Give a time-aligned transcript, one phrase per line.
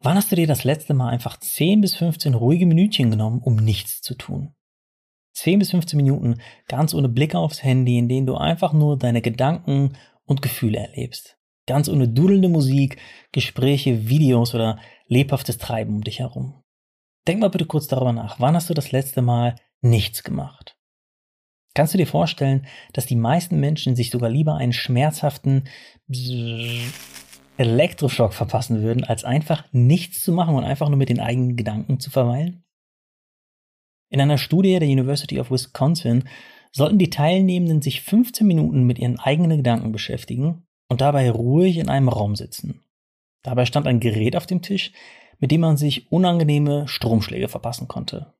[0.00, 3.56] Wann hast du dir das letzte Mal einfach 10 bis 15 ruhige Minütchen genommen, um
[3.56, 4.54] nichts zu tun?
[5.32, 9.22] 10 bis 15 Minuten ganz ohne Blick aufs Handy, in denen du einfach nur deine
[9.22, 11.36] Gedanken und Gefühle erlebst.
[11.66, 12.98] Ganz ohne dudelnde Musik,
[13.32, 16.62] Gespräche, Videos oder lebhaftes Treiben um dich herum.
[17.26, 18.40] Denk mal bitte kurz darüber nach.
[18.40, 20.76] Wann hast du das letzte Mal nichts gemacht?
[21.74, 25.68] Kannst du dir vorstellen, dass die meisten Menschen sich sogar lieber einen schmerzhaften
[27.58, 32.00] Elektroschock verpassen würden, als einfach nichts zu machen und einfach nur mit den eigenen Gedanken
[32.00, 32.64] zu verweilen?
[34.10, 36.24] In einer Studie der University of Wisconsin
[36.72, 41.88] sollten die Teilnehmenden sich 15 Minuten mit ihren eigenen Gedanken beschäftigen und dabei ruhig in
[41.88, 42.80] einem Raum sitzen.
[43.42, 44.92] Dabei stand ein Gerät auf dem Tisch,
[45.38, 48.34] mit dem man sich unangenehme Stromschläge verpassen konnte.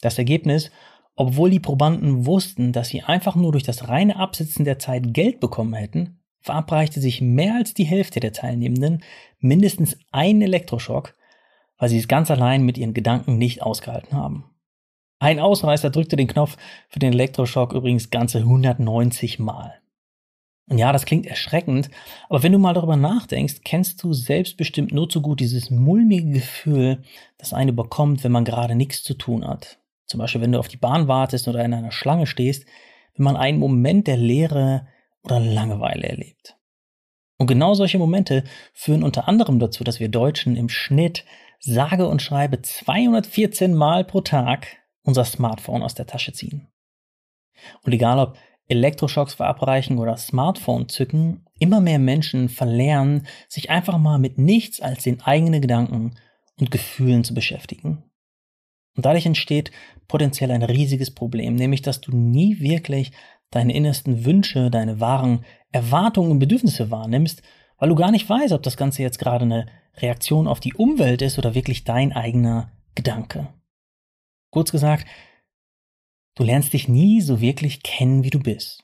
[0.00, 0.70] Das Ergebnis,
[1.14, 5.40] obwohl die Probanden wussten, dass sie einfach nur durch das reine Absitzen der Zeit Geld
[5.40, 9.02] bekommen hätten, verabreichte sich mehr als die Hälfte der Teilnehmenden
[9.38, 11.14] mindestens einen Elektroschock,
[11.78, 14.44] weil sie es ganz allein mit ihren Gedanken nicht ausgehalten haben.
[15.18, 16.56] Ein Ausreißer drückte den Knopf
[16.88, 19.74] für den Elektroschock übrigens ganze 190 Mal.
[20.68, 21.90] Und ja, das klingt erschreckend,
[22.28, 27.02] aber wenn du mal darüber nachdenkst, kennst du selbstbestimmt nur zu gut dieses mulmige Gefühl,
[27.38, 29.78] das eine bekommt, wenn man gerade nichts zu tun hat.
[30.06, 32.64] Zum Beispiel, wenn du auf die Bahn wartest oder in einer Schlange stehst,
[33.14, 34.86] wenn man einen Moment der Leere
[35.22, 36.56] oder Langeweile erlebt.
[37.38, 41.24] Und genau solche Momente führen unter anderem dazu, dass wir Deutschen im Schnitt
[41.58, 44.66] sage und schreibe 214 Mal pro Tag
[45.02, 46.68] unser Smartphone aus der Tasche ziehen.
[47.82, 48.38] Und egal ob
[48.68, 55.02] Elektroschocks verabreichen oder Smartphone zücken, immer mehr Menschen verlernen, sich einfach mal mit nichts als
[55.02, 56.14] den eigenen Gedanken
[56.58, 58.04] und Gefühlen zu beschäftigen.
[58.96, 59.72] Und dadurch entsteht
[60.06, 63.12] potenziell ein riesiges Problem, nämlich dass du nie wirklich
[63.52, 67.42] deine innersten Wünsche, deine wahren Erwartungen und Bedürfnisse wahrnimmst,
[67.78, 71.22] weil du gar nicht weißt, ob das Ganze jetzt gerade eine Reaktion auf die Umwelt
[71.22, 73.48] ist oder wirklich dein eigener Gedanke.
[74.50, 75.06] Kurz gesagt,
[76.34, 78.82] du lernst dich nie so wirklich kennen, wie du bist.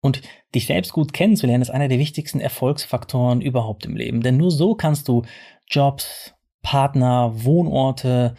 [0.00, 0.20] Und
[0.54, 4.22] dich selbst gut kennenzulernen ist einer der wichtigsten Erfolgsfaktoren überhaupt im Leben.
[4.22, 5.22] Denn nur so kannst du
[5.66, 8.34] Jobs, Partner, Wohnorte,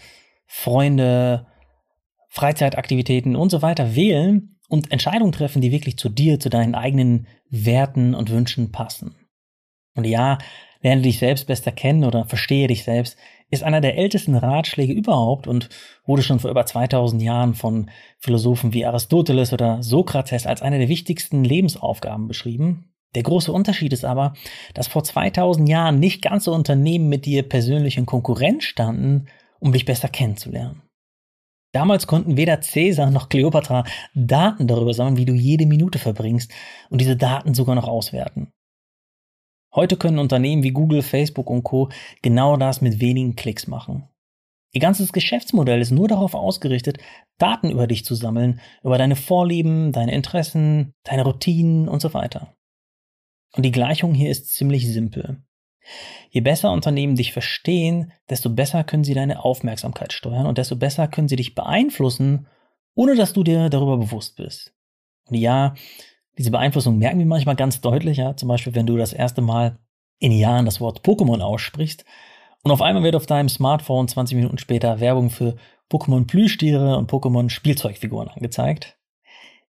[0.46, 1.48] Freunde,
[2.30, 7.28] Freizeitaktivitäten und so weiter wählen, und Entscheidungen treffen, die wirklich zu dir, zu deinen eigenen
[7.50, 9.16] Werten und Wünschen passen.
[9.96, 10.38] Und ja,
[10.82, 13.18] lerne dich selbst besser kennen oder verstehe dich selbst,
[13.50, 15.70] ist einer der ältesten Ratschläge überhaupt und
[16.06, 20.90] wurde schon vor über 2000 Jahren von Philosophen wie Aristoteles oder Sokrates als eine der
[20.90, 22.92] wichtigsten Lebensaufgaben beschrieben.
[23.16, 24.34] Der große Unterschied ist aber,
[24.74, 29.28] dass vor 2000 Jahren nicht ganze Unternehmen mit dir persönlich in Konkurrenz standen,
[29.60, 30.82] um dich besser kennenzulernen.
[31.76, 36.50] Damals konnten weder Cäsar noch Kleopatra Daten darüber sammeln, wie du jede Minute verbringst
[36.90, 38.54] und diese Daten sogar noch auswerten.
[39.74, 41.90] Heute können Unternehmen wie Google, Facebook und Co.
[42.22, 44.08] genau das mit wenigen Klicks machen.
[44.72, 46.98] Ihr ganzes Geschäftsmodell ist nur darauf ausgerichtet,
[47.40, 52.56] Daten über dich zu sammeln, über deine Vorlieben, deine Interessen, deine Routinen und so weiter.
[53.54, 55.44] Und die Gleichung hier ist ziemlich simpel.
[56.30, 61.08] Je besser Unternehmen dich verstehen, desto besser können sie deine Aufmerksamkeit steuern und desto besser
[61.08, 62.48] können sie dich beeinflussen,
[62.96, 64.74] ohne dass du dir darüber bewusst bist.
[65.28, 65.76] Und ja,
[66.38, 69.80] diese Beeinflussung merken wir manchmal ganz deutlich, ja, zum Beispiel, wenn du das erste Mal
[70.20, 72.06] in Jahren das Wort Pokémon aussprichst
[72.64, 75.56] und auf einmal wird auf deinem Smartphone 20 Minuten später Werbung für
[75.92, 78.98] Pokémon Plüschtiere und Pokémon Spielzeugfiguren angezeigt.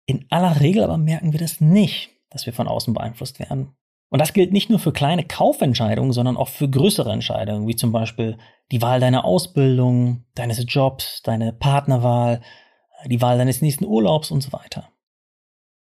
[0.06, 3.76] In aller Regel aber merken wir das nicht, dass wir von außen beeinflusst werden.
[4.10, 7.92] Und das gilt nicht nur für kleine Kaufentscheidungen, sondern auch für größere Entscheidungen, wie zum
[7.92, 8.38] Beispiel
[8.72, 12.42] die Wahl deiner Ausbildung, deines Jobs, deine Partnerwahl,
[13.06, 14.90] die Wahl deines nächsten Urlaubs und so weiter.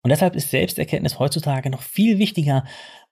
[0.01, 2.63] Und deshalb ist Selbsterkenntnis heutzutage noch viel wichtiger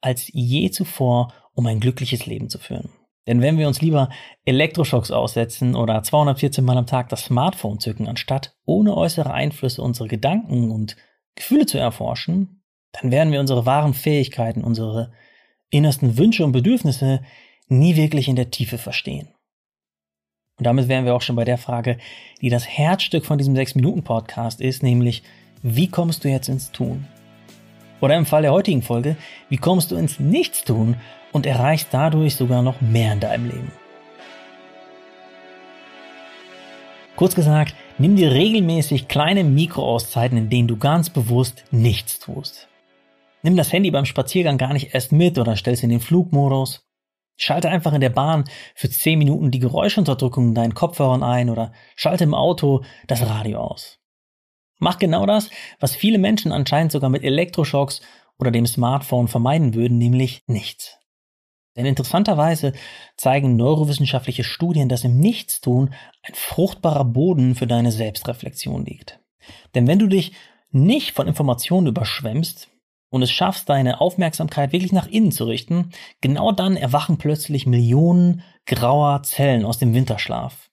[0.02, 2.90] als je zuvor, um ein glückliches Leben zu führen.
[3.26, 4.10] Denn wenn wir uns lieber
[4.46, 10.10] Elektroschocks aussetzen oder 214 Mal am Tag das Smartphone zücken, anstatt ohne äußere Einflüsse unsere
[10.10, 10.98] Gedanken und
[11.36, 12.63] Gefühle zu erforschen,
[12.94, 15.12] dann werden wir unsere wahren Fähigkeiten, unsere
[15.70, 17.22] innersten Wünsche und Bedürfnisse
[17.68, 19.30] nie wirklich in der Tiefe verstehen.
[20.58, 21.98] Und damit wären wir auch schon bei der Frage,
[22.42, 25.24] die das Herzstück von diesem 6-Minuten-Podcast ist, nämlich,
[25.64, 27.08] wie kommst du jetzt ins Tun?
[28.02, 29.18] Oder im Fall der heutigen Folge,
[29.50, 30.98] wie kommst du ins Nichtstun
[31.32, 33.72] und erreichst dadurch sogar noch mehr in deinem Leben?
[37.16, 42.68] Kurz gesagt, nimm dir regelmäßig kleine Mikroauszeiten, in denen du ganz bewusst nichts tust.
[43.44, 46.88] Nimm das Handy beim Spaziergang gar nicht erst mit oder stell es in den Flugmodus.
[47.36, 51.74] Schalte einfach in der Bahn für 10 Minuten die Geräuschunterdrückung in deinen Kopfhörern ein oder
[51.96, 54.00] schalte im Auto das Radio aus.
[54.80, 55.50] Mach genau das,
[55.80, 58.02] was viele Menschen anscheinend sogar mit Elektroschocks
[58.40, 60.98] oder dem Smartphone vermeiden würden, nämlich nichts.
[61.76, 62.74] Denn interessanterweise
[63.18, 69.20] zeigen neurowissenschaftliche Studien, dass im Nichtstun ein fruchtbarer Boden für deine Selbstreflexion liegt.
[69.74, 70.34] Denn wenn du dich
[70.72, 72.70] nicht von Informationen überschwemmst
[73.14, 78.42] und es schaffst, deine Aufmerksamkeit wirklich nach innen zu richten, genau dann erwachen plötzlich Millionen
[78.66, 80.72] grauer Zellen aus dem Winterschlaf.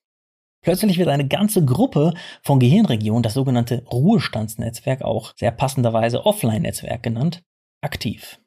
[0.63, 7.43] Plötzlich wird eine ganze Gruppe von Gehirnregionen, das sogenannte Ruhestandsnetzwerk, auch sehr passenderweise Offline-Netzwerk genannt,
[7.83, 8.41] aktiv.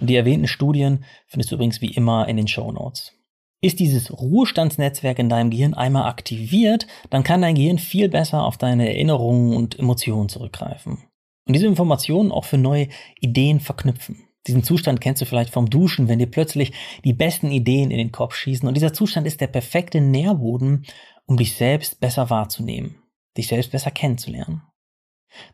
[0.00, 3.12] Und die erwähnten Studien findest du übrigens wie immer in den Show Notes.
[3.60, 8.58] Ist dieses Ruhestandsnetzwerk in deinem Gehirn einmal aktiviert, dann kann dein Gehirn viel besser auf
[8.58, 11.04] deine Erinnerungen und Emotionen zurückgreifen.
[11.46, 12.88] Und diese Informationen auch für neue
[13.20, 14.28] Ideen verknüpfen.
[14.46, 16.72] Diesen Zustand kennst du vielleicht vom Duschen, wenn dir plötzlich
[17.04, 18.66] die besten Ideen in den Kopf schießen.
[18.66, 20.84] Und dieser Zustand ist der perfekte Nährboden,
[21.26, 22.96] um dich selbst besser wahrzunehmen,
[23.36, 24.62] dich selbst besser kennenzulernen.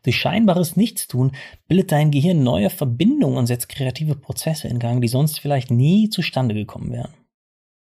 [0.03, 1.31] Durch scheinbares Nichtstun
[1.67, 6.09] bildet dein Gehirn neue Verbindungen und setzt kreative Prozesse in Gang, die sonst vielleicht nie
[6.09, 7.13] zustande gekommen wären.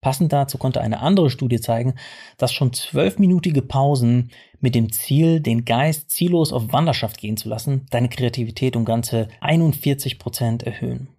[0.07, 1.95] Passend dazu konnte eine andere Studie zeigen,
[2.38, 4.31] dass schon zwölfminütige Pausen
[4.62, 9.27] mit dem Ziel, den Geist ziellos auf Wanderschaft gehen zu lassen, deine Kreativität um ganze
[9.42, 11.09] 41 Prozent erhöhen.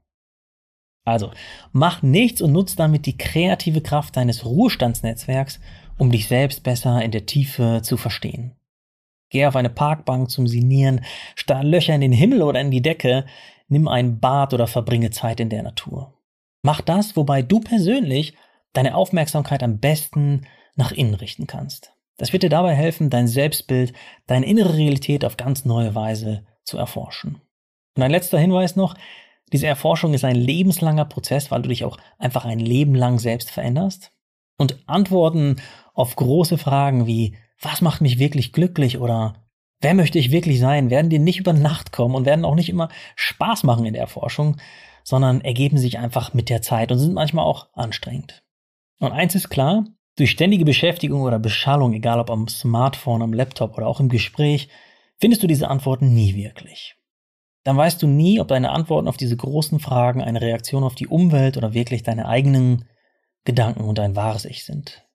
[1.04, 1.32] Also,
[1.70, 5.60] mach nichts und nutz damit die kreative Kraft deines Ruhestandsnetzwerks,
[5.98, 8.56] um dich selbst besser in der Tiefe zu verstehen.
[9.28, 11.04] Geh auf eine Parkbank zum Sinieren,
[11.34, 13.26] starr Löcher in den Himmel oder in die Decke,
[13.68, 16.14] nimm ein Bad oder verbringe Zeit in der Natur.
[16.62, 18.32] Mach das, wobei du persönlich
[18.72, 21.92] deine Aufmerksamkeit am besten nach innen richten kannst.
[22.16, 23.92] Das wird dir dabei helfen, dein Selbstbild,
[24.26, 27.40] deine innere Realität auf ganz neue Weise zu erforschen.
[27.96, 28.94] Und ein letzter Hinweis noch,
[29.52, 33.50] diese Erforschung ist ein lebenslanger Prozess, weil du dich auch einfach ein Leben lang selbst
[33.50, 34.12] veränderst.
[34.58, 35.56] Und Antworten
[35.94, 39.34] auf große Fragen wie was macht mich wirklich glücklich oder
[39.80, 42.68] wer möchte ich wirklich sein, werden dir nicht über Nacht kommen und werden auch nicht
[42.68, 44.56] immer Spaß machen in der Forschung,
[45.02, 48.44] sondern ergeben sich einfach mit der Zeit und sind manchmal auch anstrengend.
[48.98, 49.84] Und eins ist klar,
[50.16, 54.68] durch ständige Beschäftigung oder Beschallung, egal ob am Smartphone, am Laptop oder auch im Gespräch,
[55.18, 56.96] findest du diese Antworten nie wirklich.
[57.64, 61.06] Dann weißt du nie, ob deine Antworten auf diese großen Fragen eine Reaktion auf die
[61.06, 62.88] Umwelt oder wirklich deine eigenen
[63.44, 65.06] Gedanken und dein wahres Ich sind.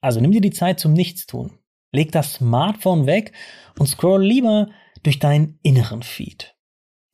[0.00, 1.58] Also nimm dir die Zeit zum Nichtstun.
[1.92, 3.32] Leg das Smartphone weg
[3.78, 4.68] und scroll lieber
[5.02, 6.54] durch deinen inneren Feed.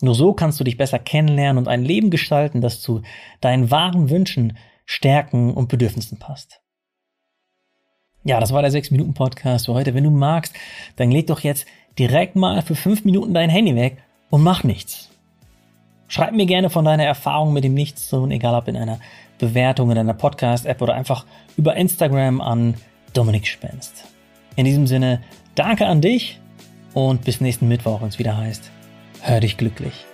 [0.02, 3.02] Nur so kannst du dich besser kennenlernen und ein Leben gestalten, das zu
[3.40, 6.60] deinen wahren Wünschen, Stärken und Bedürfnissen passt.
[8.22, 9.94] Ja, das war der 6-Minuten-Podcast für heute.
[9.94, 10.54] Wenn du magst,
[10.96, 11.66] dann leg doch jetzt
[11.98, 15.10] direkt mal für 5 Minuten dein Handy weg und mach nichts.
[16.08, 18.98] Schreib mir gerne von deiner Erfahrung mit dem Nichtstun, egal ob in einer
[19.38, 21.24] Bewertung in deiner Podcast-App oder einfach
[21.56, 22.74] über Instagram an
[23.12, 24.04] Dominik Spenst.
[24.56, 25.22] In diesem Sinne,
[25.54, 26.40] danke an dich
[26.94, 28.70] und bis nächsten Mittwoch, wenn es wieder heißt,
[29.22, 30.09] hör dich glücklich.